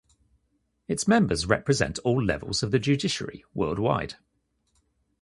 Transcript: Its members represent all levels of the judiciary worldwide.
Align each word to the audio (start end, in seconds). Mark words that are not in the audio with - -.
Its 0.87 1.07
members 1.07 1.45
represent 1.45 1.99
all 1.99 2.23
levels 2.25 2.63
of 2.63 2.71
the 2.71 2.79
judiciary 2.79 3.45
worldwide. 3.53 4.15